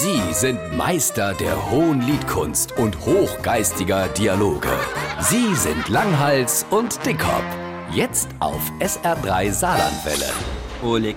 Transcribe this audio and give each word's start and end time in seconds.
Sie 0.00 0.32
sind 0.32 0.76
Meister 0.76 1.34
der 1.34 1.72
hohen 1.72 2.00
Liedkunst 2.02 2.70
und 2.78 3.00
hochgeistiger 3.00 4.06
Dialoge. 4.06 4.68
Sie 5.18 5.52
sind 5.56 5.88
Langhals 5.88 6.64
und 6.70 7.04
Dickhop. 7.04 7.42
Jetzt 7.92 8.28
auf 8.38 8.62
SR3 8.78 9.50
Saarlandwelle. 9.50 10.30
Oleg, 10.84 11.16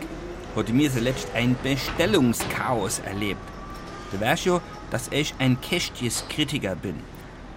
heute 0.56 0.74
mir 0.74 0.92
zuletzt 0.92 1.28
ein 1.36 1.56
Bestellungschaos 1.62 3.02
erlebt. 3.06 3.42
Du 4.12 4.20
weißt 4.20 4.46
ja, 4.46 4.60
dass 4.90 5.10
ich 5.12 5.36
ein 5.38 5.62
Kästjes-Kritiker 5.62 6.74
bin. 6.76 6.96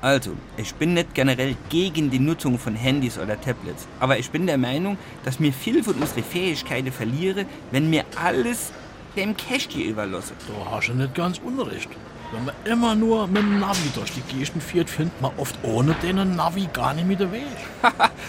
Also, 0.02 0.32
ich 0.58 0.74
bin 0.74 0.92
nicht 0.92 1.14
generell 1.14 1.56
gegen 1.70 2.10
die 2.10 2.18
Nutzung 2.18 2.58
von 2.58 2.76
Handys 2.76 3.16
oder 3.16 3.40
Tablets, 3.40 3.86
aber 3.98 4.18
ich 4.18 4.30
bin 4.30 4.46
der 4.46 4.58
Meinung, 4.58 4.98
dass 5.24 5.40
mir 5.40 5.54
viel 5.54 5.82
von 5.82 5.94
unseren 5.94 6.22
Fähigkeiten 6.22 6.92
verliere, 6.92 7.46
wenn 7.70 7.88
mir 7.88 8.04
alles 8.22 8.72
dem 9.16 9.36
Kästje 9.36 9.84
überlasse. 9.84 10.34
Da 10.48 10.70
hast 10.70 10.88
du 10.88 10.94
nicht 10.94 11.14
ganz 11.14 11.38
unrecht. 11.38 11.88
Wenn 12.32 12.44
man 12.44 12.54
immer 12.64 12.94
nur 12.94 13.26
mit 13.28 13.42
dem 13.42 13.60
Navi 13.60 13.90
durch 13.94 14.10
die 14.12 14.22
Gegend 14.36 14.62
fährt, 14.62 14.90
findet 14.90 15.20
man 15.20 15.32
oft 15.36 15.56
ohne 15.62 15.94
den 16.02 16.36
Navi 16.36 16.68
gar 16.72 16.94
nicht 16.94 17.06
mehr 17.06 17.16
den 17.16 17.32
Weg. 17.32 17.42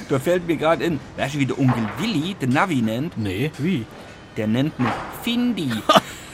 da 0.10 0.20
fällt 0.20 0.46
mir 0.46 0.58
gerade 0.58 0.84
in, 0.84 1.00
weißt 1.18 1.36
du, 1.36 1.40
wie 1.40 1.46
der 1.46 1.58
Onkel 1.58 1.88
Willi 1.98 2.36
den 2.36 2.50
Navi 2.50 2.82
nennt? 2.82 3.18
Nee, 3.18 3.52
wie? 3.58 3.86
Der 4.38 4.48
nennt 4.48 4.78
mich 4.78 4.92
Findi. 5.24 5.72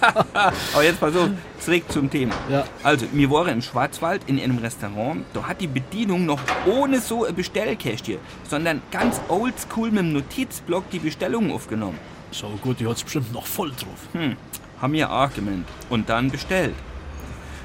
Aber 0.74 0.84
jetzt 0.84 1.00
pass 1.00 1.16
auf, 1.16 1.30
zurück 1.60 1.84
zum 1.90 2.10
Thema. 2.10 2.34
Ja. 2.50 2.66
Also, 2.84 3.06
wir 3.12 3.30
waren 3.30 3.50
im 3.50 3.62
Schwarzwald 3.62 4.22
in 4.28 4.40
einem 4.40 4.58
Restaurant. 4.58 5.26
Da 5.34 5.44
hat 5.44 5.62
die 5.62 5.68
Bedienung 5.68 6.26
noch 6.26 6.40
ohne 6.66 7.00
so 7.00 7.26
ein 7.26 7.36
Bestellkästchen, 7.36 8.18
sondern 8.50 8.82
ganz 8.92 9.22
oldschool 9.28 9.92
mit 9.92 10.00
dem 10.00 10.14
Notizblock 10.14 10.90
die 10.90 11.00
Bestellung 11.00 11.52
aufgenommen. 11.52 11.98
So 12.32 12.48
gut, 12.62 12.80
die 12.80 12.88
hat's 12.88 13.04
bestimmt 13.04 13.32
noch 13.34 13.46
voll 13.46 13.72
drauf. 13.72 14.08
Hm, 14.14 14.38
haben 14.82 14.94
wir 14.94 15.12
auch 15.12 15.34
gemeint. 15.34 15.68
Und 15.90 16.10
dann 16.10 16.32
bestellt. 16.32 16.76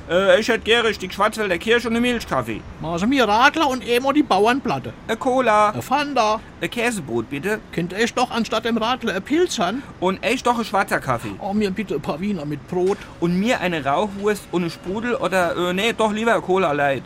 Äh, 0.08 0.38
ich 0.40 0.48
hätte 0.48 0.60
gerne 0.60 0.94
Stück 0.94 1.12
Schwarzwälder 1.12 1.58
Kirsch 1.58 1.84
und 1.84 1.92
einen 1.92 2.02
Milchkaffee. 2.02 2.60
Machen 2.80 3.08
mir 3.08 3.26
Radler 3.26 3.68
und 3.68 3.86
Emo 3.86 4.12
die 4.12 4.22
Bauernplatte. 4.22 4.92
Eine 5.08 5.16
Cola. 5.16 5.70
Ein 5.70 5.82
Fanta. 5.82 6.40
Ein 6.60 6.70
Käsebrot, 6.70 7.28
bitte. 7.28 7.60
Könnt 7.72 7.92
ihr 7.92 8.06
doch 8.14 8.30
anstatt 8.30 8.64
dem 8.64 8.76
Radler 8.76 9.14
ein 9.14 9.22
Pilz 9.22 9.58
haben? 9.58 9.82
Und 9.98 10.22
echt 10.22 10.46
doch 10.46 10.58
ein 10.58 10.64
schwarzer 10.64 11.00
Kaffee. 11.00 11.34
Oh, 11.40 11.52
mir 11.52 11.70
bitte 11.70 11.96
ein 11.96 12.02
paar 12.02 12.20
Wiener 12.20 12.44
mit 12.44 12.68
Brot. 12.68 12.98
Und 13.18 13.38
mir 13.38 13.60
eine 13.60 13.84
Rauchwurst 13.84 14.46
und 14.52 14.62
eine 14.62 14.70
Sprudel 14.70 15.16
oder, 15.16 15.56
äh, 15.56 15.72
nee, 15.72 15.92
doch 15.92 16.12
lieber 16.12 16.34
eine 16.34 16.42
Cola 16.42 16.72
Light. 16.72 17.02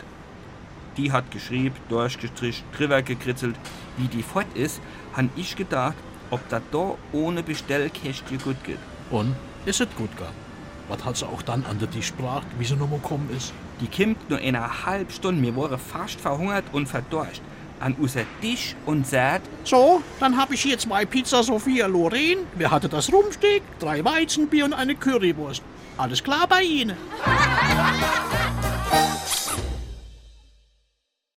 Die 0.97 1.11
hat 1.11 1.31
geschrieben, 1.31 1.75
durchgestrichen, 1.89 2.65
drüber 2.77 3.01
gekritzelt. 3.01 3.55
Wie 3.97 4.07
die 4.07 4.23
fort 4.23 4.45
ist, 4.53 4.79
han 5.15 5.29
ich 5.35 5.55
gedacht, 5.55 5.95
ob 6.31 6.47
das 6.49 6.61
da 6.71 6.95
ohne 7.11 7.43
Bestellkästchen 7.43 8.39
gut 8.39 8.63
geht. 8.63 8.79
Und 9.11 9.35
ist 9.65 9.81
es 9.81 9.87
gut 9.95 10.11
gegangen? 10.17 10.35
Was 10.89 11.05
hat 11.05 11.17
sie 11.17 11.25
auch 11.25 11.41
dann 11.41 11.65
an 11.65 11.79
der 11.79 11.89
Tisch 11.89 12.11
gebracht, 12.15 12.47
wie 12.57 12.65
sie 12.65 12.75
nochmal 12.75 12.99
gekommen 12.99 13.29
ist? 13.35 13.53
Die 13.79 13.87
kommt 13.87 14.29
nur 14.29 14.39
in 14.39 14.55
einer 14.55 14.85
halben 14.85 15.11
Stunde. 15.11 15.41
Wir 15.41 15.55
waren 15.55 15.79
fast 15.79 16.19
verhungert 16.19 16.65
und 16.71 16.87
verdorcht. 16.87 17.41
An 17.79 17.95
unser 17.99 18.21
Tisch 18.41 18.75
und 18.85 19.07
sagt, 19.07 19.47
So, 19.63 20.03
dann 20.19 20.37
habe 20.37 20.53
ich 20.53 20.61
hier 20.61 20.77
zwei 20.77 21.05
Pizza 21.05 21.43
Sophia 21.43 21.87
Loren. 21.87 22.39
Wer 22.55 22.69
hatte 22.71 22.89
das 22.89 23.11
Rumsteak? 23.11 23.63
Drei 23.79 24.03
Weizenbier 24.03 24.65
und 24.65 24.73
eine 24.73 24.95
Currywurst. 24.95 25.63
Alles 25.97 26.23
klar 26.23 26.47
bei 26.47 26.61
Ihnen? 26.61 26.97